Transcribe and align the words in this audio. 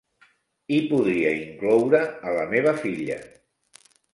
I 0.77 0.79
podria 0.93 1.33
incloure 1.41 2.01
a 2.31 2.35
la 2.39 2.49
meva 2.55 2.77
filla. 2.87 3.21